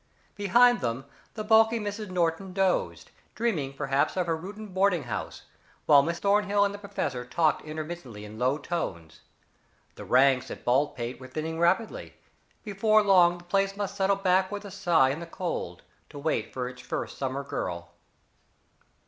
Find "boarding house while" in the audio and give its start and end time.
4.73-6.01